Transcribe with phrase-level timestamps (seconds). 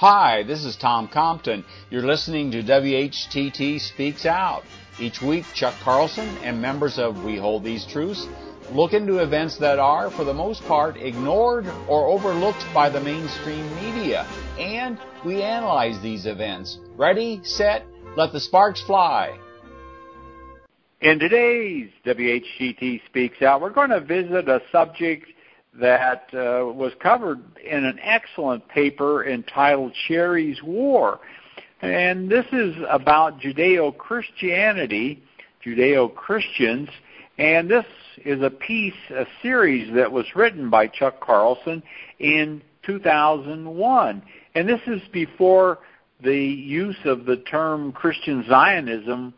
[0.00, 1.62] Hi, this is Tom Compton.
[1.90, 4.62] You're listening to WHTT Speaks Out.
[4.98, 8.26] Each week, Chuck Carlson and members of We Hold These Truths
[8.72, 13.68] look into events that are, for the most part, ignored or overlooked by the mainstream
[13.74, 14.26] media.
[14.58, 16.78] And we analyze these events.
[16.96, 17.84] Ready, set,
[18.16, 19.38] let the sparks fly.
[21.02, 25.26] In today's WHTT Speaks Out, we're going to visit a subject
[25.78, 31.20] that uh, was covered in an excellent paper entitled Sherry's War.
[31.82, 35.22] And this is about Judeo Christianity,
[35.64, 36.88] Judeo Christians,
[37.38, 37.86] and this
[38.24, 41.82] is a piece, a series that was written by Chuck Carlson
[42.18, 44.22] in 2001.
[44.54, 45.78] And this is before
[46.22, 49.32] the use of the term Christian Zionism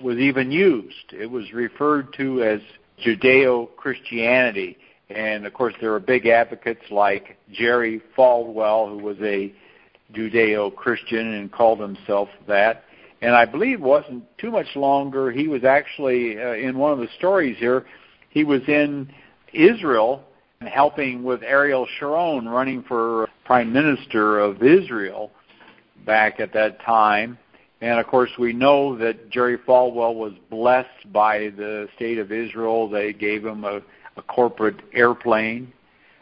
[0.00, 1.12] was even used.
[1.12, 2.60] It was referred to as
[3.04, 4.78] Judeo Christianity.
[5.08, 9.52] And of course, there are big advocates like Jerry Falwell, who was a
[10.12, 12.84] Judeo Christian and called himself that.
[13.22, 15.30] And I believe wasn't too much longer.
[15.30, 17.86] He was actually uh, in one of the stories here.
[18.30, 19.10] He was in
[19.52, 20.24] Israel
[20.60, 25.30] helping with Ariel Sharon running for prime minister of Israel
[26.04, 27.38] back at that time.
[27.80, 32.88] And of course, we know that Jerry Falwell was blessed by the state of Israel.
[32.88, 33.82] They gave him a
[34.16, 35.72] a corporate airplane.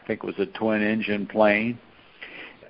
[0.03, 1.79] I think it was a twin engine plane.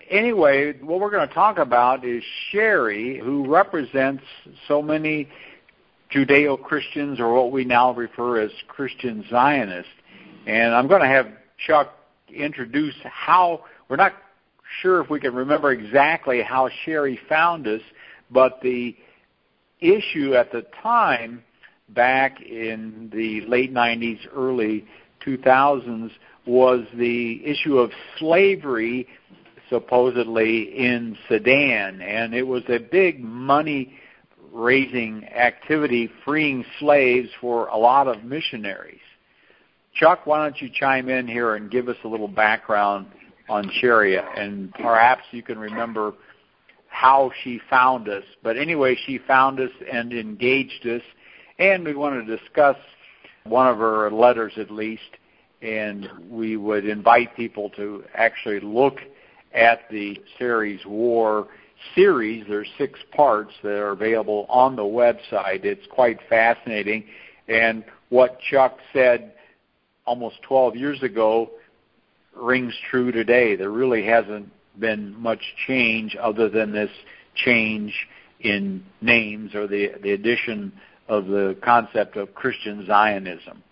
[0.09, 4.23] Anyway, what we're going to talk about is Sherry, who represents
[4.67, 5.27] so many
[6.13, 9.91] Judeo Christians, or what we now refer as Christian Zionists.
[10.45, 11.27] And I'm going to have
[11.65, 11.93] Chuck
[12.29, 14.13] introduce how, we're not
[14.81, 17.81] sure if we can remember exactly how Sherry found us,
[18.29, 18.95] but the
[19.79, 21.43] issue at the time,
[21.89, 24.85] back in the late 90s, early
[25.25, 26.11] 2000s
[26.45, 29.07] was the issue of slavery
[29.69, 33.97] supposedly in Sudan and it was a big money
[34.51, 38.99] raising activity freeing slaves for a lot of missionaries.
[39.93, 43.07] Chuck, why don't you chime in here and give us a little background
[43.49, 46.13] on Sherry and perhaps you can remember
[46.87, 48.23] how she found us.
[48.43, 51.01] But anyway, she found us and engaged us
[51.57, 52.77] and we want to discuss
[53.45, 55.01] one of her letters at least,
[55.61, 58.97] and we would invite people to actually look
[59.53, 61.47] at the Sherry's War
[61.93, 62.45] series.
[62.47, 65.63] There's six parts that are available on the website.
[65.63, 67.05] It's quite fascinating.
[67.47, 69.33] And what Chuck said
[70.05, 71.51] almost 12 years ago
[72.35, 73.55] rings true today.
[73.55, 76.91] There really hasn't been much change other than this
[77.35, 77.93] change
[78.41, 80.71] in names or the, the addition
[81.07, 83.63] of the concept of Christian Zionism.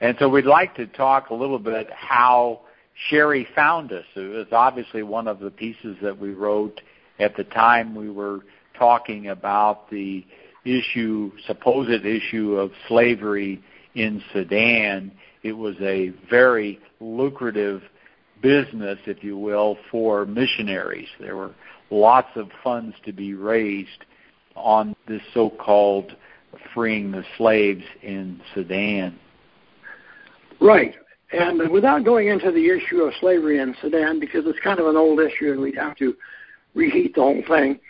[0.00, 2.60] And so we'd like to talk a little bit how
[3.08, 4.04] Sherry found us.
[4.14, 6.80] It was obviously one of the pieces that we wrote
[7.18, 8.40] at the time we were
[8.78, 10.24] talking about the
[10.64, 13.62] issue, supposed issue of slavery
[13.94, 15.12] in Sudan.
[15.42, 17.82] It was a very lucrative
[18.42, 21.08] business, if you will, for missionaries.
[21.20, 21.54] There were
[21.90, 24.04] lots of funds to be raised
[24.54, 26.16] on this so-called
[26.74, 29.18] freeing the slaves in Sudan.
[30.60, 30.94] Right.
[31.32, 34.96] And without going into the issue of slavery in Sudan, because it's kind of an
[34.96, 36.14] old issue and we'd have to
[36.74, 37.80] reheat the whole thing,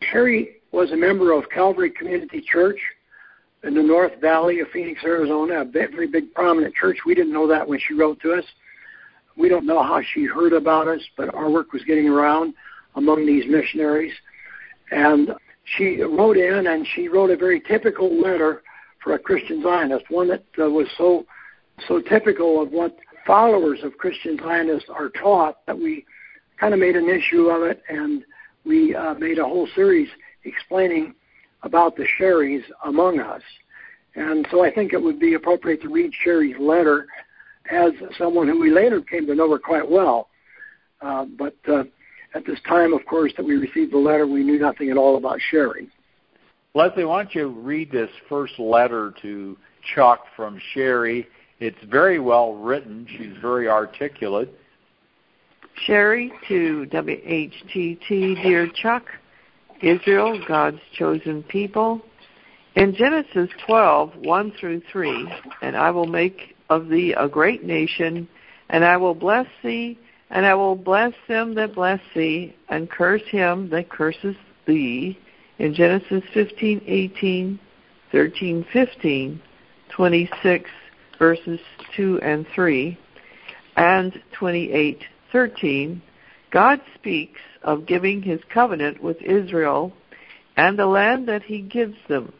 [0.00, 2.78] Harry was a member of Calvary Community Church
[3.64, 6.98] in the North Valley of Phoenix, Arizona, a very big prominent church.
[7.04, 8.44] We didn't know that when she wrote to us.
[9.36, 12.54] We don't know how she heard about us, but our work was getting around
[12.94, 14.12] among these missionaries.
[14.90, 15.30] And
[15.66, 18.62] she wrote in and she wrote a very typical letter
[19.02, 21.26] for a Christian Zionist, one that uh, was so
[21.86, 22.96] so typical of what
[23.26, 26.06] followers of Christian Zionists are taught that we
[26.58, 28.24] kind of made an issue of it and
[28.64, 30.08] we uh, made a whole series
[30.44, 31.14] explaining
[31.62, 33.42] about the Sherry's among us.
[34.14, 37.06] And so I think it would be appropriate to read Sherry's letter
[37.70, 40.28] as someone who we later came to know her quite well.
[41.02, 41.84] Uh, but uh,
[42.36, 45.16] at this time, of course, that we received the letter, we knew nothing at all
[45.16, 45.88] about Sherry.
[46.74, 49.56] Leslie, why don't you read this first letter to
[49.94, 51.26] Chuck from Sherry?
[51.60, 53.06] It's very well written.
[53.16, 54.52] She's very articulate.
[55.86, 59.04] Sherry to WHTT, dear Chuck,
[59.80, 62.02] Israel, God's chosen people.
[62.74, 68.28] In Genesis 12, 1 through 3, and I will make of thee a great nation,
[68.68, 69.98] and I will bless thee
[70.30, 74.36] and I will bless them that bless thee, and curse him that curses
[74.66, 75.18] thee.
[75.58, 77.58] In Genesis 15, 18,
[78.12, 79.42] 13, 15,
[79.88, 80.70] 26,
[81.18, 81.60] verses
[81.96, 82.98] 2 and 3,
[83.76, 85.02] and 28,
[85.32, 86.02] 13,
[86.50, 89.92] God speaks of giving his covenant with Israel
[90.56, 92.32] and the land that he gives them.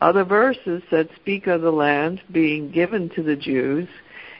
[0.00, 3.88] Other verses that speak of the land being given to the Jews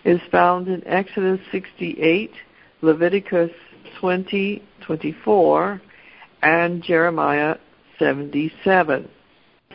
[0.05, 2.31] is found in Exodus 68,
[2.83, 3.51] Leviticus
[4.01, 5.81] 20, 24,
[6.43, 7.57] and Jeremiah
[7.99, 9.09] 77.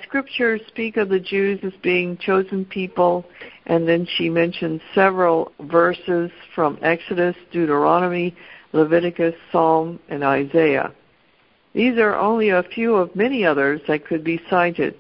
[0.03, 3.25] Scriptures speak of the Jews as being chosen people,
[3.65, 8.35] and then she mentions several verses from Exodus, Deuteronomy,
[8.73, 10.93] Leviticus, Psalm, and Isaiah.
[11.73, 14.95] These are only a few of many others that could be cited.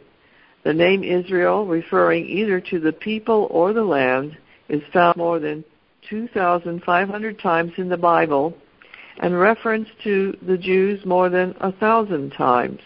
[0.63, 4.37] The name Israel, referring either to the people or the land,
[4.69, 5.63] is found more than
[6.09, 8.55] 2,500 times in the Bible
[9.21, 12.79] and referenced to the Jews more than a thousand times.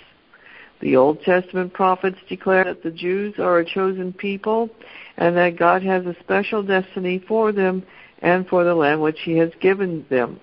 [0.81, 4.69] The Old Testament prophets declare that the Jews are a chosen people
[5.17, 7.83] and that God has a special destiny for them
[8.19, 10.39] and for the land which He has given them.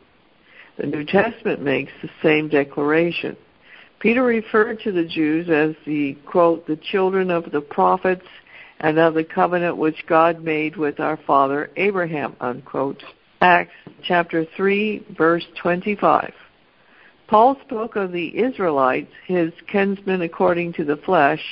[0.78, 3.36] The New Testament makes the same declaration.
[4.00, 8.26] Peter referred to the Jews as the, quote, the children of the prophets
[8.80, 13.02] and of the covenant which God made with our father Abraham, unquote.
[13.40, 13.72] Acts
[14.02, 16.32] chapter 3, verse 25.
[17.26, 21.42] Paul spoke of the Israelites, his kinsmen according to the flesh,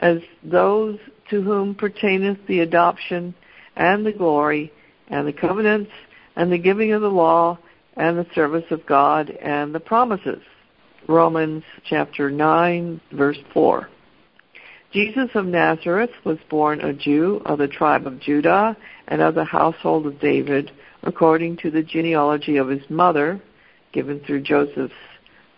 [0.00, 0.98] as those
[1.30, 3.34] to whom pertaineth the adoption
[3.76, 4.72] and the glory
[5.08, 5.90] and the covenants
[6.36, 7.58] and the giving of the law
[7.96, 10.42] and the service of God and the promises.
[11.08, 13.88] Romans chapter 9 verse 4.
[14.92, 18.76] Jesus of Nazareth was born a Jew of the tribe of Judah
[19.08, 20.70] and of the household of David
[21.02, 23.40] according to the genealogy of his mother
[23.92, 24.92] given through Joseph's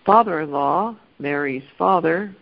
[0.07, 2.35] father-in-law, Mary's father,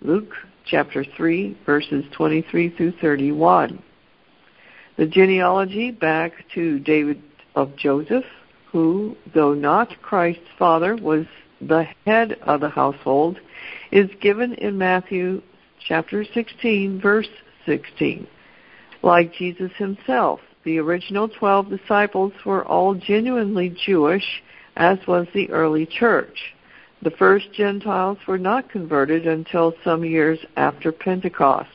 [0.00, 0.32] Luke
[0.64, 3.80] chapter 3 verses 23 through 31.
[4.96, 7.22] The genealogy back to David
[7.54, 8.24] of Joseph
[8.72, 11.24] who, though not Christ's father, was
[11.60, 13.38] the head of the household,
[13.92, 15.40] is given in Matthew
[15.86, 17.28] chapter 16, verse
[17.66, 18.26] 16.
[19.02, 24.42] Like Jesus himself, the original 12 disciples were all genuinely Jewish,
[24.76, 26.54] as was the early church.
[27.02, 31.68] The first Gentiles were not converted until some years after Pentecost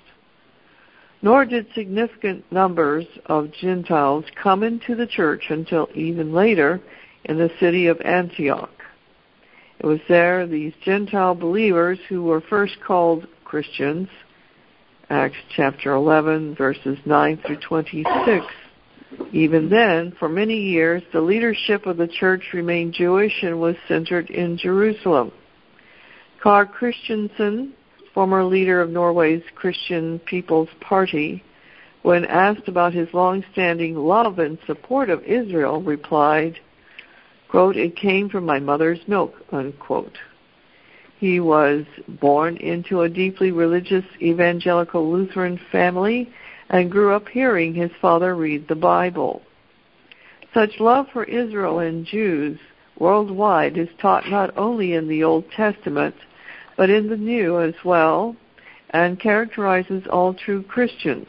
[1.21, 6.81] nor did significant numbers of Gentiles come into the church until even later
[7.25, 8.71] in the city of Antioch.
[9.79, 14.07] It was there these Gentile believers who were first called Christians,
[15.09, 18.45] Acts chapter 11, verses 9 through 26.
[19.33, 24.29] Even then, for many years, the leadership of the church remained Jewish and was centered
[24.29, 25.33] in Jerusalem.
[26.41, 27.73] Carl Christensen
[28.13, 31.43] former leader of Norway's Christian People's Party,
[32.03, 36.57] when asked about his long-standing love and support of Israel, replied,
[37.49, 40.17] quote, it came from my mother's milk, unquote.
[41.21, 41.85] He was
[42.19, 46.27] born into a deeply religious evangelical Lutheran family
[46.71, 49.43] and grew up hearing his father read the Bible.
[50.51, 52.57] Such love for Israel and Jews
[52.97, 56.15] worldwide is taught not only in the Old Testament,
[56.75, 58.35] but in the New as well,
[58.89, 61.27] and characterizes all true Christians.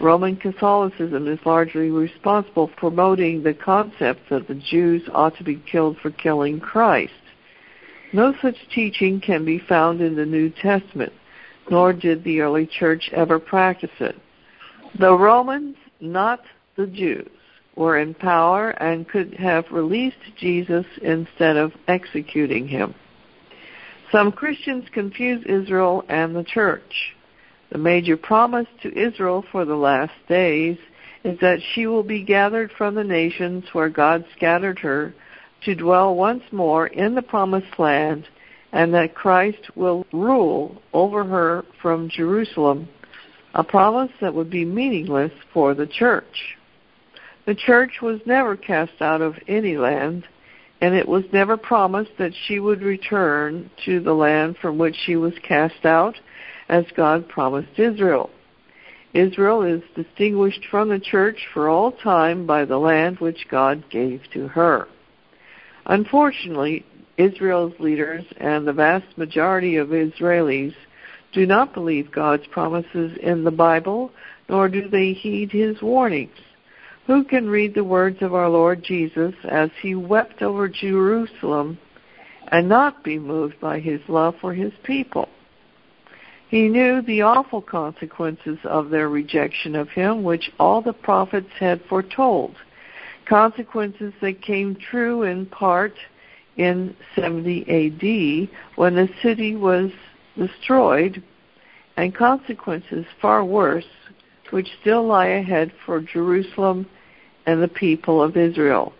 [0.00, 5.62] Roman Catholicism is largely responsible for promoting the concept that the Jews ought to be
[5.70, 7.12] killed for killing Christ.
[8.12, 11.12] No such teaching can be found in the New Testament,
[11.70, 14.16] nor did the early church ever practice it.
[14.98, 16.40] The Romans, not
[16.76, 17.30] the Jews,
[17.74, 22.94] were in power and could have released Jesus instead of executing him.
[24.10, 27.14] Some Christians confuse Israel and the church.
[27.70, 30.76] The major promise to Israel for the last days
[31.24, 35.14] is that she will be gathered from the nations where God scattered her
[35.64, 38.26] to dwell once more in the promised land
[38.72, 42.88] and that Christ will rule over her from Jerusalem,
[43.54, 46.56] a promise that would be meaningless for the church.
[47.44, 50.24] The church was never cast out of any land,
[50.80, 55.16] and it was never promised that she would return to the land from which she
[55.16, 56.14] was cast out,
[56.68, 58.30] as God promised Israel.
[59.12, 64.22] Israel is distinguished from the church for all time by the land which God gave
[64.32, 64.88] to her.
[65.86, 66.84] Unfortunately,
[67.16, 70.74] Israel's leaders and the vast majority of Israelis
[71.32, 74.10] do not believe God's promises in the Bible,
[74.48, 76.36] nor do they heed his warnings.
[77.06, 81.78] Who can read the words of our Lord Jesus as he wept over Jerusalem
[82.48, 85.28] and not be moved by his love for his people?
[86.48, 91.80] He knew the awful consequences of their rejection of him, which all the prophets had
[91.88, 92.54] foretold.
[93.28, 95.94] Consequences that came true in part
[96.56, 99.90] in 70 AD when the city was
[100.36, 101.22] destroyed
[101.96, 103.84] and consequences far worse
[104.50, 106.86] which still lie ahead for Jerusalem
[107.46, 108.92] and the people of Israel.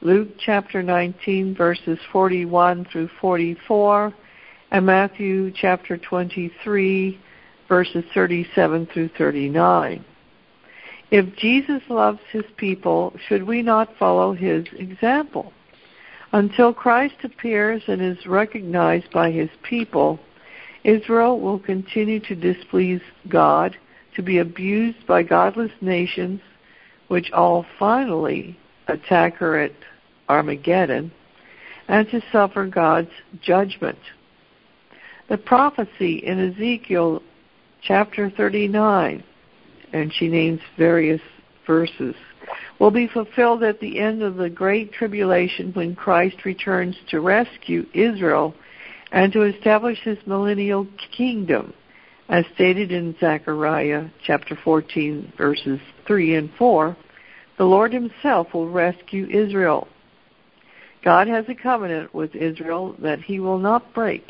[0.00, 4.14] Luke chapter 19 verses 41 through 44
[4.70, 7.20] and Matthew chapter 23
[7.68, 10.04] verses 37 through 39.
[11.10, 15.52] If Jesus loves his people, should we not follow his example?
[16.32, 20.18] Until Christ appears and is recognized by his people,
[20.82, 23.76] Israel will continue to displease God,
[24.16, 26.40] to be abused by godless nations,
[27.08, 28.58] which all finally
[28.88, 29.72] attack her at
[30.28, 31.12] Armageddon,
[31.88, 33.10] and to suffer God's
[33.40, 33.98] judgment.
[35.28, 37.22] The prophecy in Ezekiel
[37.82, 39.22] chapter 39
[39.96, 41.22] and she names various
[41.66, 42.14] verses,
[42.78, 47.86] will be fulfilled at the end of the great tribulation when Christ returns to rescue
[47.94, 48.54] Israel
[49.10, 50.86] and to establish his millennial
[51.16, 51.72] kingdom,
[52.28, 56.96] as stated in Zechariah chapter 14 verses 3 and 4.
[57.56, 59.88] The Lord himself will rescue Israel.
[61.02, 64.24] God has a covenant with Israel that he will not break.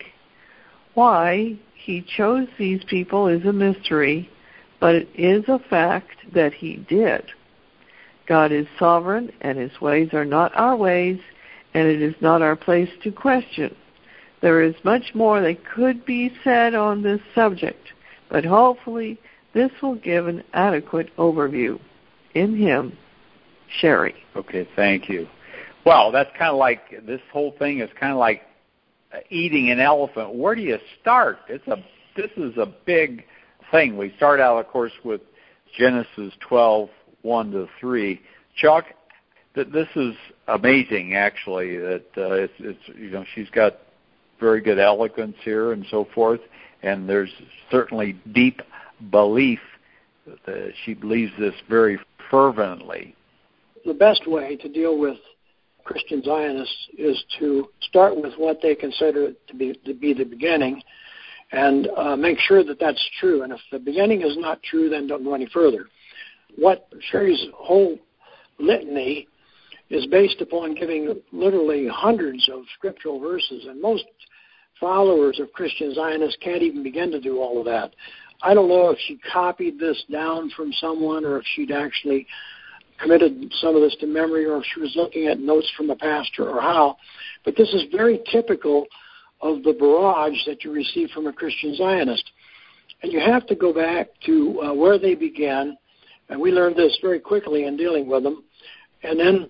[0.94, 4.30] Why he chose these people is a mystery,
[4.80, 7.24] but it is a fact that he did.
[8.26, 11.20] God is sovereign and his ways are not our ways,
[11.74, 13.74] and it is not our place to question.
[14.42, 17.88] There is much more that could be said on this subject,
[18.28, 19.18] but hopefully
[19.54, 21.80] this will give an adequate overview.
[22.34, 22.98] In him,
[23.80, 24.14] Sherry.
[24.36, 25.26] Okay, thank you.
[25.86, 28.42] Well, that's kind of like this whole thing is kind of like
[29.30, 30.34] eating an elephant.
[30.34, 31.38] Where do you start?
[31.48, 31.76] It's a
[32.16, 33.24] this is a big
[33.70, 33.96] thing.
[33.96, 35.20] We start out, of course, with
[35.78, 36.88] Genesis 12,
[37.22, 38.20] 1 to 3.
[38.56, 38.86] Chuck,
[39.54, 40.14] that this is
[40.48, 41.78] amazing, actually.
[41.78, 43.78] That uh, it's, it's you know she's got
[44.38, 46.40] very good eloquence here and so forth,
[46.82, 47.30] and there's
[47.70, 48.62] certainly deep
[49.10, 49.60] belief.
[50.46, 51.98] That she believes this very
[52.30, 53.14] fervently.
[53.84, 55.16] The best way to deal with
[55.84, 60.82] Christian Zionists is to start with what they consider to be to be the beginning,
[61.52, 63.42] and uh, make sure that that's true.
[63.42, 65.86] And if the beginning is not true, then don't go any further.
[66.56, 67.98] What Sherry's whole
[68.58, 69.28] litany
[69.90, 74.04] is based upon giving literally hundreds of scriptural verses, and most
[74.80, 77.94] followers of Christian Zionists can't even begin to do all of that.
[78.42, 82.26] I don't know if she copied this down from someone or if she'd actually
[83.00, 85.96] committed some of this to memory or if she was looking at notes from a
[85.96, 86.96] pastor or how,
[87.44, 88.86] but this is very typical
[89.40, 92.24] of the barrage that you receive from a Christian Zionist.
[93.02, 95.76] And you have to go back to uh, where they began,
[96.28, 98.44] and we learned this very quickly in dealing with them,
[99.02, 99.48] and then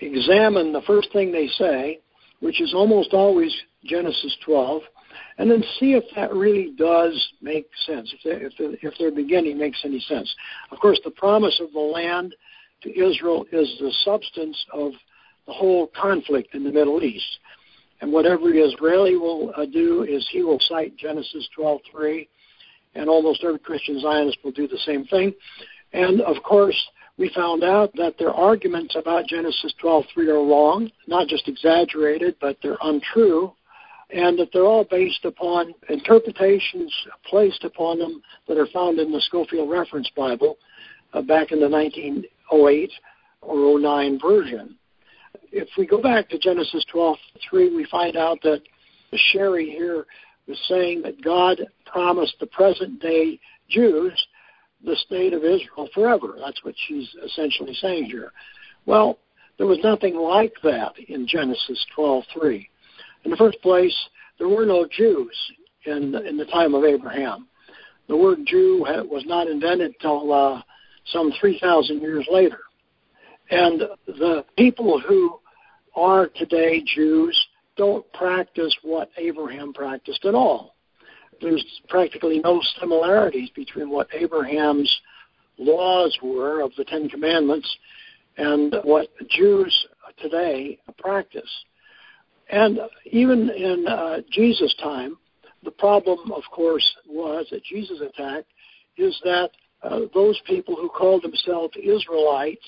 [0.00, 2.00] examine the first thing they say,
[2.40, 4.82] which is almost always Genesis 12,
[5.38, 9.58] and then see if that really does make sense, if, they, if, if their beginning
[9.58, 10.34] makes any sense.
[10.70, 12.34] Of course, the promise of the land
[12.82, 14.92] to Israel is the substance of
[15.46, 17.38] the whole conflict in the Middle East.
[18.00, 22.28] And whatever Israeli will uh, do is he will cite Genesis 12:3,
[22.94, 25.34] and almost every Christian Zionist will do the same thing.
[25.92, 26.76] And of course,
[27.18, 32.58] we found out that their arguments about Genesis 12:3 are wrong, not just exaggerated, but
[32.62, 33.52] they're untrue,
[34.10, 39.20] and that they're all based upon interpretations placed upon them that are found in the
[39.22, 40.58] Scofield Reference Bible
[41.14, 42.92] uh, back in the 1908
[43.40, 44.76] or 09 version
[45.52, 48.62] if we go back to Genesis 12:3, we find out that
[49.14, 50.06] Sherry here
[50.46, 53.38] was saying that God promised the present day
[53.68, 54.12] Jews
[54.84, 56.36] the state of Israel forever.
[56.38, 58.32] That's what she's essentially saying here.
[58.84, 59.18] Well,
[59.58, 62.68] there was nothing like that in Genesis 12:3.
[63.24, 63.96] In the first place,
[64.38, 65.36] there were no Jews
[65.84, 67.48] in in the time of Abraham.
[68.08, 70.62] The word Jew was not invented until uh,
[71.06, 72.60] some 3,000 years later.
[73.50, 75.38] And the people who
[75.94, 77.36] are today Jews
[77.76, 80.74] don't practice what Abraham practiced at all.
[81.40, 84.90] There's practically no similarities between what Abraham's
[85.58, 87.76] laws were of the Ten Commandments
[88.36, 89.86] and what Jews
[90.20, 91.50] today practice.
[92.48, 95.18] And even in uh, Jesus' time,
[95.64, 98.48] the problem, of course, was that Jesus attacked
[98.96, 99.50] is that
[99.82, 102.66] uh, those people who called themselves Israelites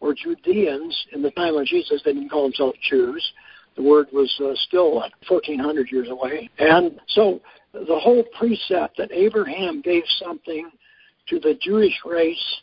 [0.00, 2.00] or Judeans in the time of Jesus.
[2.04, 3.32] They didn't call themselves Jews.
[3.76, 4.94] The word was uh, still
[5.28, 6.50] 1,400 years away.
[6.58, 7.40] And so
[7.72, 10.70] the whole precept that Abraham gave something
[11.28, 12.60] to the Jewish race,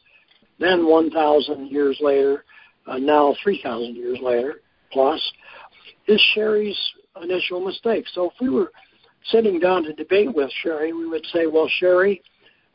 [0.59, 2.43] then 1,000 years later,
[2.87, 4.61] uh, now 3,000 years later
[4.91, 5.21] plus,
[6.07, 6.77] is Sherry's
[7.21, 8.05] initial mistake.
[8.13, 8.71] So if we were
[9.25, 12.21] sitting down to debate with Sherry, we would say, well, Sherry,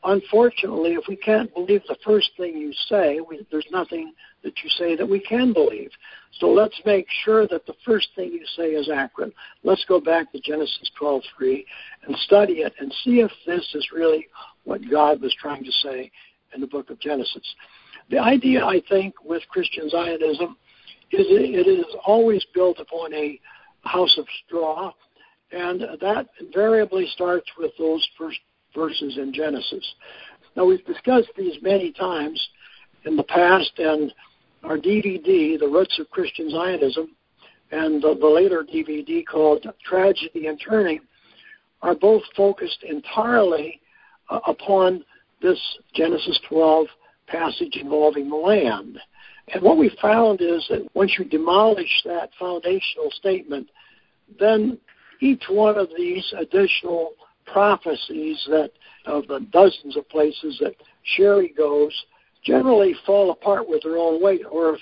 [0.03, 4.69] unfortunately, if we can't believe the first thing you say, we, there's nothing that you
[4.71, 5.91] say that we can believe.
[6.39, 9.33] So let's make sure that the first thing you say is accurate.
[9.63, 11.65] Let's go back to Genesis 12:3
[12.07, 14.27] and study it and see if this is really
[14.63, 16.11] what God was trying to say
[16.53, 17.55] in the book of Genesis.
[18.09, 20.57] The idea, I think, with Christian Zionism
[21.11, 23.39] is it is always built upon a
[23.83, 24.91] house of straw,
[25.51, 28.39] and that invariably starts with those first
[28.75, 29.93] verses in Genesis.
[30.55, 32.49] Now, we've discussed these many times
[33.05, 34.13] in the past, and
[34.63, 37.15] our DVD, The Roots of Christian Zionism,
[37.71, 40.99] and the, the later DVD called Tragedy and Turning,
[41.81, 43.81] are both focused entirely
[44.29, 45.03] uh, upon
[45.41, 45.59] this
[45.93, 46.87] Genesis 12
[47.27, 48.99] passage involving the land.
[49.53, 53.69] And what we found is that once you demolish that foundational statement,
[54.39, 54.77] then
[55.21, 57.13] each one of these additional
[57.51, 58.71] prophecies that
[59.05, 60.75] of the dozens of places that
[61.15, 61.93] Sherry goes
[62.43, 64.79] generally fall apart with their own weight, or if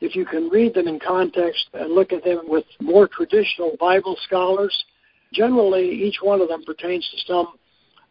[0.00, 4.16] if you can read them in context and look at them with more traditional Bible
[4.24, 4.84] scholars,
[5.32, 7.48] generally each one of them pertains to some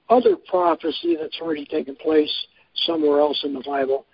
[0.09, 2.31] other prophecy that's already taken place
[2.85, 4.05] somewhere else in the Bible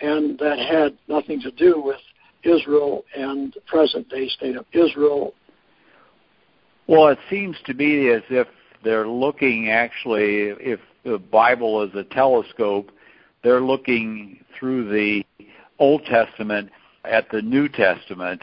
[0.00, 2.00] and that had nothing to do with
[2.42, 5.32] Israel and the present day state of Israel.
[6.86, 8.46] Well, it seems to be as if
[8.84, 12.90] they're looking actually, if the Bible is a telescope,
[13.42, 15.24] they're looking through the
[15.78, 16.70] Old Testament
[17.04, 18.42] at the New Testament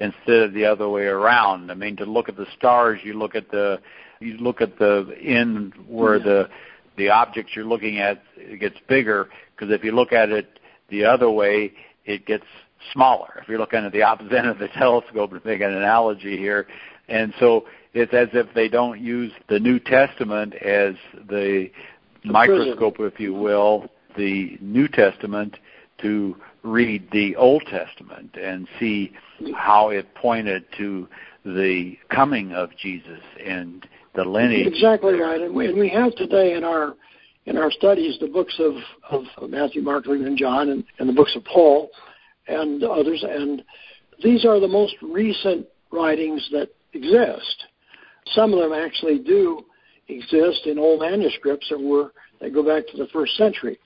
[0.00, 1.70] instead of the other way around.
[1.70, 3.80] I mean, to look at the stars, you look at the
[4.20, 6.24] you look at the in where yeah.
[6.24, 6.48] the
[6.96, 10.58] the objects you're looking at it gets bigger because if you look at it
[10.90, 11.72] the other way,
[12.04, 12.44] it gets
[12.92, 13.40] smaller.
[13.40, 16.66] If you're looking at the opposite end of the telescope, to make an analogy here,
[17.12, 20.94] and so it's as if they don't use the New Testament as
[21.28, 21.70] the,
[22.24, 23.12] the microscope, prism.
[23.14, 25.58] if you will, the New Testament
[26.00, 29.12] to read the Old Testament and see
[29.54, 31.06] how it pointed to
[31.44, 34.66] the coming of Jesus and the lineage.
[34.66, 36.94] Exactly right, and we, and we have today in our
[37.44, 38.74] in our studies the books of,
[39.10, 41.90] of Matthew, Mark, Luke, and John, and, and the books of Paul,
[42.46, 43.64] and others, and
[44.22, 47.64] these are the most recent writings that exist.
[48.34, 49.64] Some of them actually do
[50.08, 53.78] exist in old manuscripts that were that go back to the first century.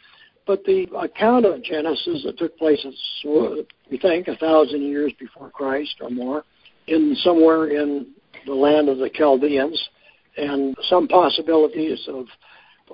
[0.46, 2.84] But the account of Genesis that took place,
[3.24, 6.44] we think, a thousand years before Christ or more,
[6.86, 8.12] in somewhere in
[8.46, 9.88] the land of the Chaldeans,
[10.36, 12.26] and some possibilities of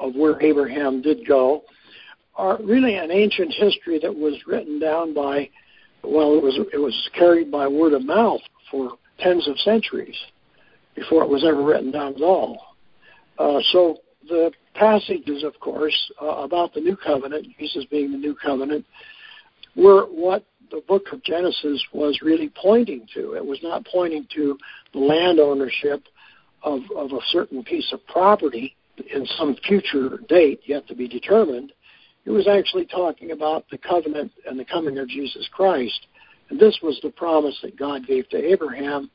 [0.01, 1.65] of where Abraham did go,
[2.35, 5.51] are really an ancient history that was written down by,
[6.03, 10.17] well, it was it was carried by word of mouth for tens of centuries
[10.95, 12.77] before it was ever written down at all.
[13.39, 13.99] Uh, so
[14.29, 18.85] the passages, of course, uh, about the new covenant, Jesus being the new covenant,
[19.75, 23.35] were what the book of Genesis was really pointing to.
[23.35, 24.59] It was not pointing to
[24.93, 26.05] the land ownership
[26.63, 28.77] of, of a certain piece of property
[29.13, 31.73] in some future date yet to be determined.
[32.25, 36.07] It was actually talking about the covenant and the coming of Jesus Christ.
[36.53, 39.11] And this was the promise that God gave to Abraham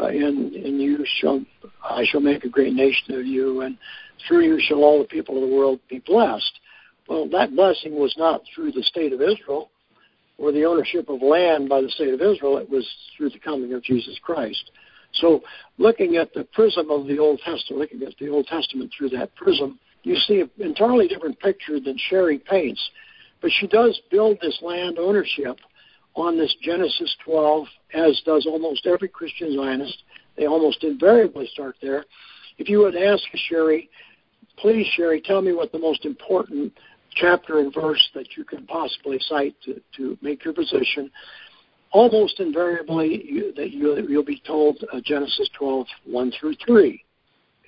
[0.00, 1.44] uh, in, you shall,
[1.84, 3.76] I shall make a great nation of you, and
[4.26, 6.60] through you shall all the people of the world be blessed.
[7.06, 9.70] Well, that blessing was not through the state of Israel
[10.38, 12.56] or the ownership of land by the state of Israel.
[12.56, 14.70] It was through the coming of Jesus Christ.
[15.12, 15.42] So,
[15.76, 19.34] looking at the prism of the Old Testament, looking at the Old Testament through that
[19.34, 22.80] prism, you see an entirely different picture than Sherry paints.
[23.42, 25.58] But she does build this land ownership
[26.14, 30.02] on this Genesis 12, as does almost every Christian Zionist.
[30.36, 32.04] They almost invariably start there.
[32.58, 33.88] If you would ask Sherry,
[34.58, 36.72] please, Sherry, tell me what the most important
[37.14, 41.10] chapter and verse that you can possibly cite to, to make your position,
[41.90, 47.04] almost invariably you, that you, you'll be told uh, Genesis 12, 1 through 3.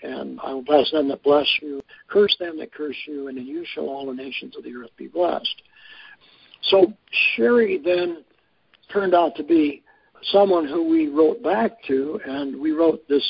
[0.02, 3.46] And I will bless them that bless you, curse them that curse you, and in
[3.46, 5.62] you shall all the nations of the earth be blessed.
[6.62, 6.92] So
[7.36, 8.24] Sherry then
[8.92, 9.82] turned out to be
[10.32, 13.26] someone who we wrote back to, and we wrote this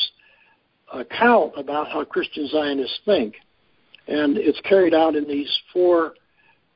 [0.92, 3.34] account about how Christian Zionists think.
[4.06, 6.14] And it's carried out in these four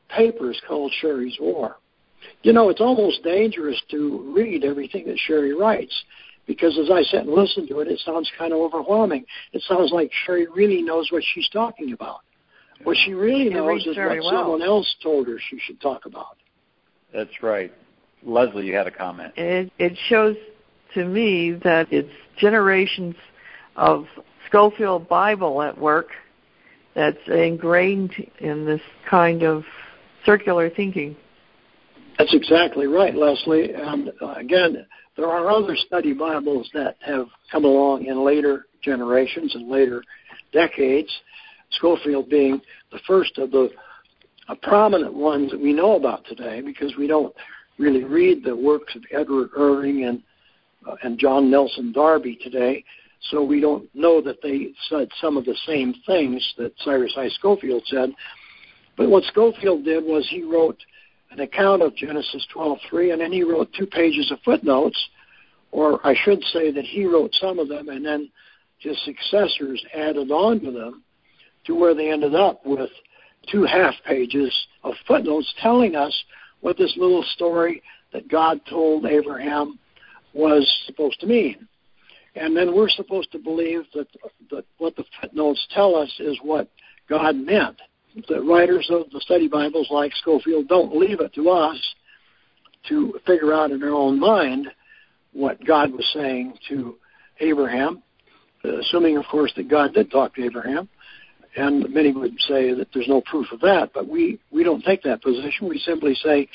[0.09, 1.77] papers called Sherry's War.
[2.43, 5.93] You know, it's almost dangerous to read everything that Sherry writes
[6.47, 9.25] because as I sit and listen to it, it sounds kind of overwhelming.
[9.53, 12.21] It sounds like Sherry really knows what she's talking about.
[12.85, 14.31] What she really knows is what well.
[14.31, 16.39] someone else told her she should talk about.
[17.13, 17.73] That's right.
[18.29, 19.33] Leslie, you had a comment.
[19.37, 20.37] It, it shows
[20.95, 23.17] to me that it's generations
[23.77, 24.07] of
[24.47, 26.09] Scofield Bible at work
[26.95, 29.65] that's ingrained in this kind of
[30.25, 31.17] circular thinking.
[32.19, 33.73] That's exactly right, Leslie.
[33.73, 34.87] And uh, again,
[35.17, 40.03] there are other study Bibles that have come along in later generations and later
[40.53, 41.11] decades,
[41.71, 42.61] Scofield being
[42.91, 43.71] the first of the
[44.49, 47.35] uh, prominent ones that we know about today because we don't
[47.79, 50.23] really read the works of Edward Irving and
[50.87, 52.85] uh, and John Nelson Darby today,
[53.31, 57.29] so we don't know that they said some of the same things that Cyrus I.
[57.29, 58.11] Scofield said.
[58.97, 60.79] But what Scofield did was he wrote
[61.31, 64.99] an account of Genesis 12:3, and then he wrote two pages of footnotes,
[65.73, 68.31] or I should say that he wrote some of them, and then
[68.79, 71.03] his successors added on to them,
[71.67, 72.91] to where they ended up with
[73.51, 76.15] two half pages of footnotes telling us
[76.61, 79.79] what this little story that God told Abraham
[80.33, 81.69] was supposed to mean.
[82.35, 84.07] And then we're supposed to believe that,
[84.51, 86.69] that what the footnotes tell us is what
[87.09, 87.81] God meant.
[88.29, 91.79] The writers of the study Bibles, like Scofield, don't leave it to us
[92.89, 94.69] to figure out in our own mind
[95.33, 96.97] what God was saying to
[97.41, 98.03] Abraham,
[98.65, 100.89] assuming, of course, that God did talk to Abraham.
[101.57, 105.03] And many would say that there's no proof of that, but we, we don't take
[105.03, 105.69] that position.
[105.69, 106.49] We simply say,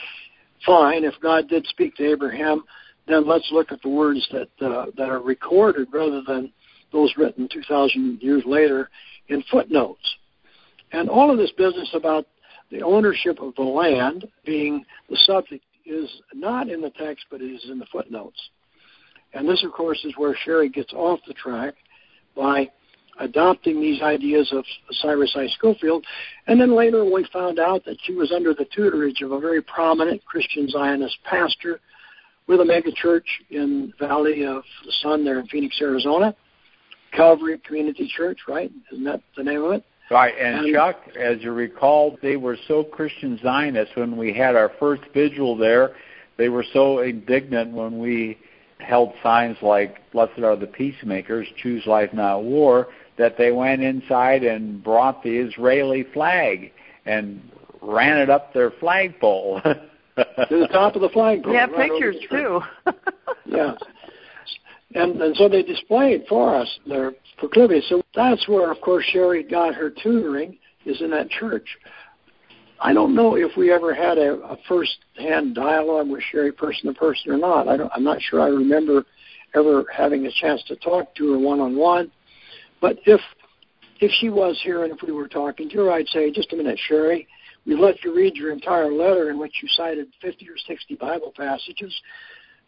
[0.66, 2.64] fine, if God did speak to Abraham,
[3.08, 6.52] then let's look at the words that uh, that are recorded rather than
[6.92, 8.90] those written 2,000 years later
[9.28, 10.16] in footnotes.
[10.92, 12.28] And all of this business about
[12.72, 17.52] the ownership of the land being the subject is not in the text, but it
[17.52, 18.40] is in the footnotes.
[19.34, 21.74] And this, of course, is where Sherry gets off the track
[22.36, 22.70] by
[23.20, 25.48] adopting these ideas of Cyrus I.
[25.48, 26.06] Scofield.
[26.48, 29.62] And then later we found out that she was under the tutorage of a very
[29.62, 31.80] prominent Christian Zionist pastor
[32.48, 36.36] with a megachurch in Valley of the Sun there in Phoenix, Arizona.
[37.14, 38.72] Calvary Community Church, right?
[38.92, 39.86] Isn't that the name of it?
[40.12, 44.56] Right, and, and Chuck, as you recall, they were so Christian Zionist when we had
[44.56, 45.96] our first vigil there.
[46.38, 48.38] They were so indignant when we
[48.80, 54.44] held signs like "Blessed are the peacemakers, choose life, not war," that they went inside
[54.44, 56.72] and brought the Israeli flag
[57.06, 57.42] and
[57.82, 59.62] ran it up their flagpole.
[60.16, 61.54] to the top of the flagpole.
[61.54, 62.62] Yeah, right pictures too.
[63.46, 63.74] yeah.
[64.96, 67.82] And, and so they displayed for us their proclivity.
[67.88, 71.68] So that's where, of course, Sherry got her tutoring, is in that church.
[72.80, 77.00] I don't know if we ever had a, a first-hand dialogue with Sherry person to
[77.00, 77.68] person or not.
[77.68, 79.06] I don't, I'm not sure I remember
[79.56, 82.12] ever having a chance to talk to her one-on-one.
[82.84, 83.22] But if
[84.02, 86.58] if she was here and if we were talking to her, I'd say, just a
[86.58, 87.26] minute, Sherry,
[87.66, 91.32] we let you read your entire letter in which you cited 50 or 60 Bible
[91.34, 91.96] passages.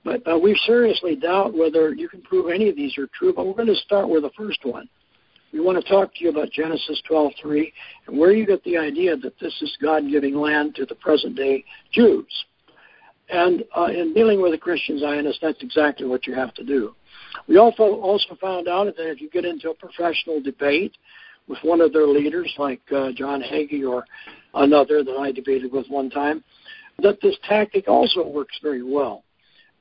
[0.06, 3.34] But uh, we seriously doubt whether you can prove any of these are true.
[3.36, 4.88] But we're going to start with the first one.
[5.52, 7.74] We want to talk to you about Genesis 12:3
[8.08, 11.36] and where you get the idea that this is God giving land to the present
[11.36, 12.46] day Jews.
[13.28, 16.96] And uh, in dealing with the Christian Zionists, that's exactly what you have to do.
[17.48, 20.94] We also also found out that if you get into a professional debate
[21.48, 24.06] with one of their leaders, like uh, John Hagee or
[24.54, 26.44] another that I debated with one time,
[27.00, 29.24] that this tactic also works very well.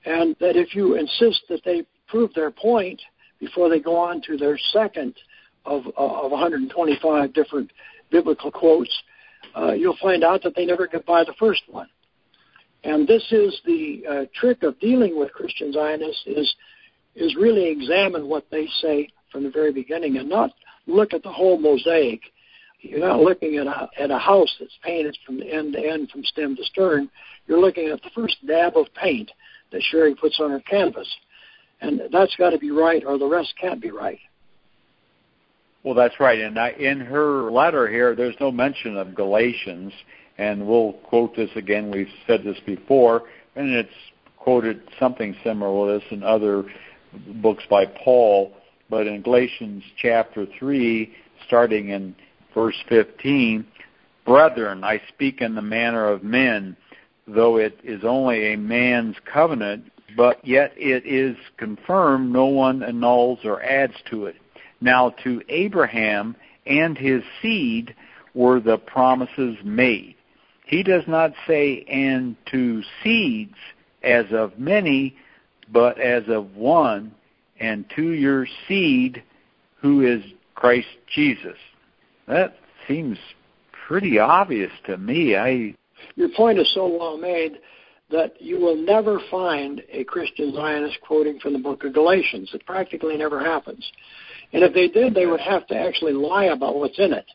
[0.04, 3.00] And that if you insist that they prove their point
[3.40, 5.14] before they go on to their second
[5.64, 7.70] of, of 125 different
[8.10, 9.02] biblical quotes,
[9.56, 11.88] uh, you'll find out that they never get by the first one.
[12.82, 16.54] And this is the uh, trick of dealing with Christian Zionists is
[17.14, 20.50] is really examine what they say from the very beginning and not
[20.86, 22.20] look at the whole mosaic
[22.84, 26.22] you're not looking at a, at a house that's painted from end to end, from
[26.24, 27.08] stem to stern.
[27.46, 29.30] You're looking at the first dab of paint
[29.72, 31.08] that Sherry puts on her canvas.
[31.80, 34.18] And that's got to be right, or the rest can't be right.
[35.82, 36.38] Well, that's right.
[36.38, 39.92] And I, in her letter here, there's no mention of Galatians,
[40.36, 41.90] and we'll quote this again.
[41.90, 43.22] We've said this before,
[43.56, 43.88] and it's
[44.38, 46.64] quoted something similar to this in other
[47.42, 48.52] books by Paul.
[48.90, 51.12] But in Galatians chapter 3,
[51.46, 52.14] starting in
[52.54, 53.66] verse 15,
[54.24, 56.76] Brethren, I speak in the manner of men,
[57.26, 63.40] though it is only a man's covenant, but yet it is confirmed, no one annuls
[63.44, 64.36] or adds to it.
[64.80, 67.94] Now to Abraham and his seed
[68.34, 70.14] were the promises made.
[70.66, 73.56] He does not say, and to seeds
[74.02, 75.16] as of many,
[75.72, 77.14] but as of one,
[77.60, 79.22] and to your seed,
[79.80, 80.22] who is
[80.54, 81.56] Christ Jesus.
[82.26, 82.56] That
[82.88, 83.18] seems
[83.86, 85.36] pretty obvious to me.
[85.36, 85.74] I
[86.16, 87.58] your point is so well made
[88.10, 92.50] that you will never find a Christian Zionist quoting from the book of Galatians.
[92.52, 93.84] It practically never happens.
[94.52, 97.26] And if they did, they would have to actually lie about what's in it.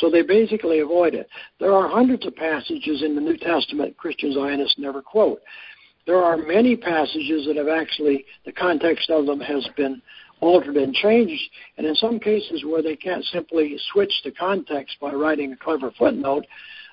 [0.00, 1.28] So they basically avoid it.
[1.60, 5.40] There are hundreds of passages in the New Testament Christian Zionists never quote.
[6.06, 10.02] There are many passages that have actually, the context of them has been
[10.40, 11.42] altered and changed,
[11.78, 15.90] and in some cases where they can't simply switch the context by writing a clever
[15.98, 16.44] footnote,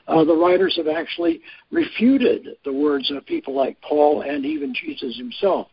[0.07, 5.17] uh, the writers have actually refuted the words of people like Paul and even Jesus
[5.17, 5.67] himself.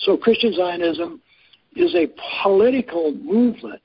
[0.00, 1.20] So Christian Zionism
[1.76, 2.08] is a
[2.42, 3.82] political movement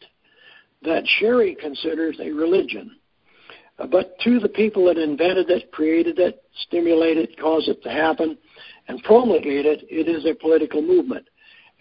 [0.84, 2.95] that Sherry considers a religion.
[3.77, 7.89] Uh, but to the people that invented it, created it, stimulated it, caused it to
[7.89, 8.38] happen,
[8.88, 11.28] and promulgate it, it is a political movement.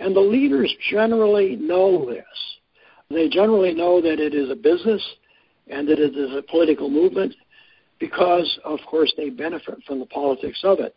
[0.01, 2.25] And the leaders generally know this.
[3.11, 5.03] They generally know that it is a business
[5.69, 7.35] and that it is a political movement
[7.99, 10.97] because, of course, they benefit from the politics of it.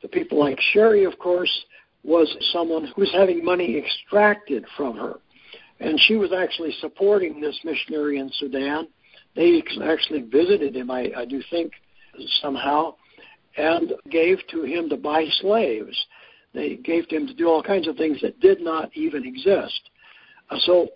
[0.00, 1.52] The people like Sherry, of course,
[2.04, 5.20] was someone who was having money extracted from her.
[5.80, 8.88] And she was actually supporting this missionary in Sudan.
[9.34, 11.72] They actually visited him, I, I do think,
[12.40, 12.94] somehow,
[13.56, 16.06] and gave to him to buy slaves.
[16.54, 19.80] They gave to him to do all kinds of things that did not even exist.
[20.50, 20.88] Uh, so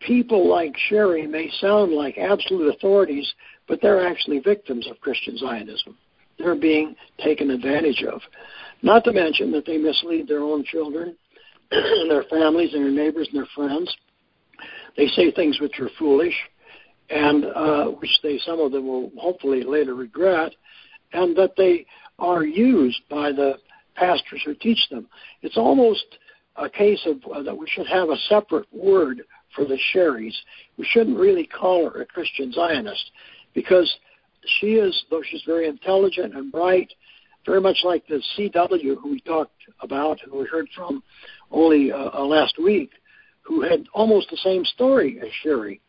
[0.00, 3.32] people like Sherry may sound like absolute authorities,
[3.68, 5.96] but they're actually victims of Christian Zionism.
[6.38, 8.20] They're being taken advantage of.
[8.82, 11.16] Not to mention that they mislead their own children
[11.70, 13.94] and their families and their neighbors and their friends.
[14.96, 16.34] They say things which are foolish,
[17.10, 20.52] and uh, which they some of them will hopefully later regret,
[21.12, 21.86] and that they
[22.18, 23.54] are used by the
[23.94, 25.06] pastors who teach them.
[25.42, 26.04] It's almost
[26.56, 29.22] a case of uh, that we should have a separate word
[29.54, 30.34] for the Sherrys.
[30.76, 33.10] We shouldn't really call her a Christian Zionist
[33.54, 33.92] because
[34.58, 36.92] she is, though she's very intelligent and bright,
[37.46, 41.02] very much like the CW who we talked about, and who we heard from
[41.50, 42.90] only uh, uh, last week,
[43.42, 45.80] who had almost the same story as Sherry,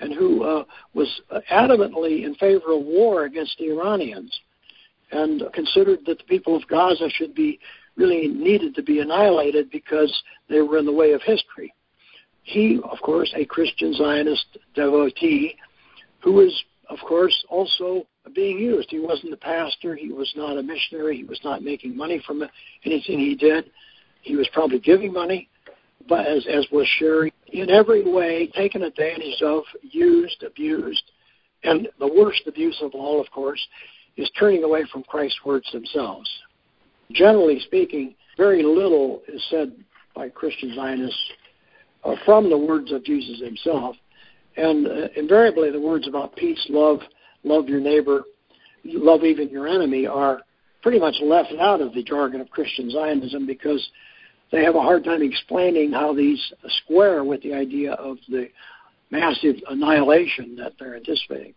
[0.00, 4.32] and who uh, was adamantly in favor of war against the Iranians,
[5.12, 7.60] and considered that the people of Gaza should be
[7.96, 11.74] really needed to be annihilated because they were in the way of history.
[12.42, 15.56] He, of course, a Christian Zionist devotee,
[16.20, 18.90] who was, of course, also being used.
[18.90, 19.94] He wasn't a pastor.
[19.94, 21.18] He was not a missionary.
[21.18, 22.42] He was not making money from
[22.84, 23.70] anything he did.
[24.22, 25.48] He was probably giving money,
[26.08, 31.02] but as, as was Sherry, in every way taken advantage of, used, abused.
[31.64, 33.60] And the worst abuse of all, of course,
[34.16, 36.28] is turning away from Christ's words themselves.
[37.12, 39.72] Generally speaking, very little is said
[40.14, 41.30] by Christian Zionists
[42.04, 43.96] uh, from the words of Jesus himself.
[44.56, 47.00] And uh, invariably, the words about peace, love,
[47.44, 48.24] love your neighbor,
[48.84, 50.42] love even your enemy are
[50.82, 53.88] pretty much left out of the jargon of Christian Zionism because
[54.50, 58.48] they have a hard time explaining how these square with the idea of the
[59.10, 61.54] massive annihilation that they're anticipating.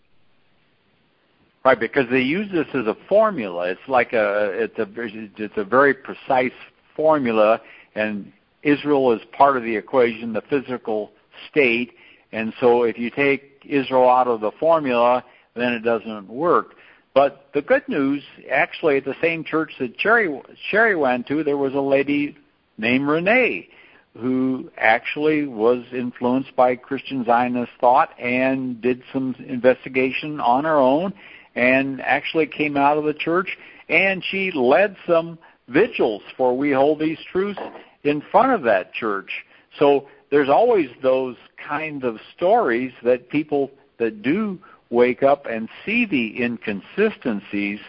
[1.65, 3.69] Right, because they use this as a formula.
[3.69, 4.87] It's like a it's a
[5.43, 6.53] it's a very precise
[6.95, 7.59] formula,
[7.95, 11.11] and Israel is part of the equation, the physical
[11.49, 11.93] state,
[12.31, 15.23] and so if you take Israel out of the formula,
[15.55, 16.75] then it doesn't work.
[17.15, 21.57] But the good news, actually, at the same church that Sherry, Sherry went to, there
[21.57, 22.37] was a lady
[22.77, 23.69] named Renee
[24.19, 31.11] who actually was influenced by Christian Zionist thought and did some investigation on her own
[31.55, 33.57] and actually came out of the church
[33.89, 35.37] and she led some
[35.67, 37.59] vigils for We Hold These Truths
[38.03, 39.31] in front of that church.
[39.79, 41.35] So there's always those
[41.67, 47.79] kind of stories that people that do wake up and see the inconsistencies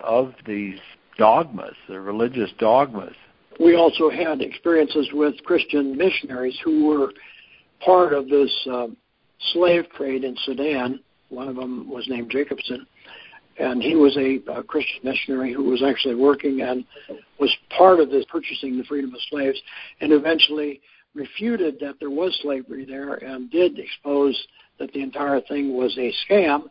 [0.00, 0.78] of these
[1.18, 3.14] dogmas, the religious dogmas.
[3.60, 7.12] We also had experiences with Christian missionaries who were
[7.84, 8.88] part of this uh,
[9.52, 11.00] slave trade in Sudan.
[11.28, 12.86] One of them was named Jacobson,
[13.58, 16.84] and he was a, a Christian missionary who was actually working and
[17.38, 19.60] was part of this purchasing the freedom of slaves,
[20.00, 20.80] and eventually
[21.14, 24.36] refuted that there was slavery there and did expose
[24.78, 26.64] that the entire thing was a scam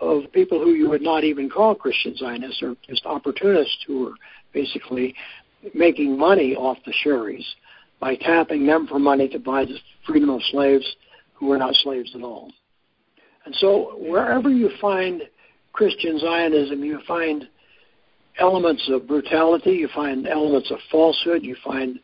[0.00, 4.14] of people who you would not even call Christian Zionists or just opportunists who were
[4.52, 5.14] basically
[5.74, 7.44] making money off the Sherrys
[8.00, 10.86] by tapping them for money to buy the freedom of slaves
[11.34, 12.50] who were not slaves at all.
[13.44, 15.22] And so wherever you find
[15.72, 17.48] Christian Zionism, you find
[18.38, 22.00] elements of brutality, you find elements of falsehood, you find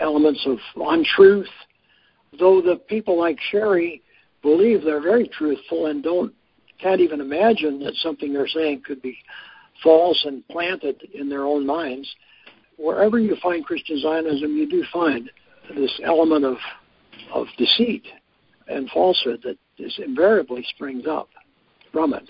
[0.00, 1.48] elements of untruth,
[2.38, 4.02] though the people like Sherry
[4.42, 6.32] believe they're very truthful and don't
[6.80, 9.16] can't even imagine that something they're saying could be
[9.82, 12.06] false and planted in their own minds.
[12.76, 15.30] Wherever you find Christian Zionism, you do find
[15.74, 16.56] this element of
[17.32, 18.04] of deceit
[18.68, 21.28] and falsehood that is invariably springs up
[21.92, 22.28] from it.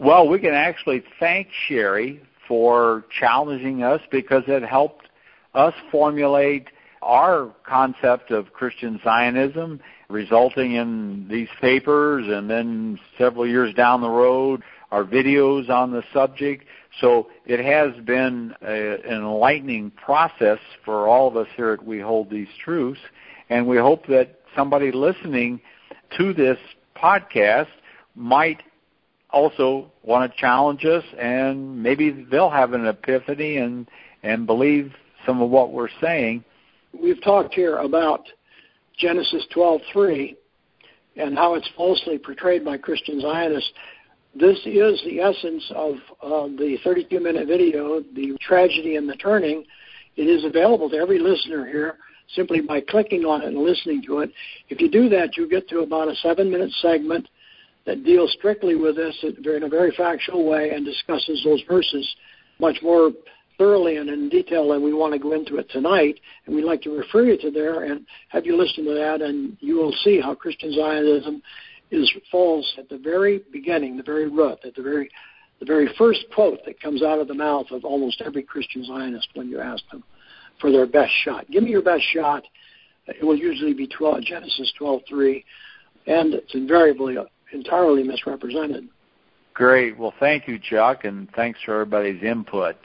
[0.00, 5.08] Well, we can actually thank Sherry for challenging us because it helped
[5.54, 6.68] us formulate
[7.02, 14.08] our concept of Christian Zionism, resulting in these papers and then several years down the
[14.08, 16.64] road, our videos on the subject.
[17.00, 21.98] So it has been a, an enlightening process for all of us here at We
[21.98, 23.00] Hold These Truths,
[23.50, 25.60] and we hope that somebody listening
[26.18, 26.58] to this
[26.96, 27.66] podcast
[28.14, 28.62] might
[29.30, 33.88] also want to challenge us and maybe they'll have an epiphany and
[34.22, 34.92] and believe
[35.26, 36.44] some of what we're saying.
[36.98, 38.26] We've talked here about
[38.96, 40.36] Genesis 12:3
[41.16, 43.72] and how it's falsely portrayed by Christian Zionists.
[44.34, 49.64] This is the essence of uh, the 32-minute video, the tragedy and the turning.
[50.16, 51.98] It is available to every listener here
[52.34, 54.30] simply by clicking on it and listening to it.
[54.68, 57.28] If you do that, you get to about a seven-minute segment
[57.88, 62.06] that deals strictly with this in a very factual way and discusses those verses
[62.58, 63.10] much more
[63.56, 66.20] thoroughly and in detail than we want to go into it tonight.
[66.44, 69.56] And we'd like to refer you to there and have you listen to that, and
[69.60, 71.42] you will see how Christian Zionism
[71.90, 75.08] is false at the very beginning, the very root, at the very
[75.58, 79.28] the very first quote that comes out of the mouth of almost every Christian Zionist
[79.34, 80.04] when you ask them
[80.60, 81.50] for their best shot.
[81.50, 82.44] Give me your best shot.
[83.06, 85.42] It will usually be 12, Genesis 12:3,
[86.06, 87.16] and it's invariably
[87.52, 88.88] entirely misrepresented.
[89.54, 89.98] Great.
[89.98, 92.76] Well, thank you, Chuck, and thanks for everybody's input.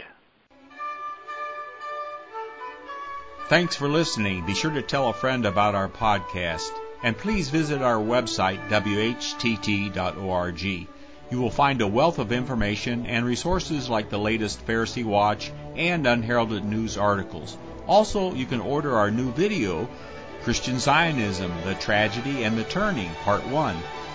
[3.47, 4.45] Thanks for listening.
[4.45, 6.71] Be sure to tell a friend about our podcast.
[7.03, 10.61] And please visit our website, whtt.org.
[10.63, 10.87] You
[11.41, 16.63] will find a wealth of information and resources like the latest Pharisee Watch and unheralded
[16.63, 17.57] news articles.
[17.85, 19.89] Also, you can order our new video,
[20.43, 23.75] Christian Zionism, The Tragedy and the Turning, Part 1.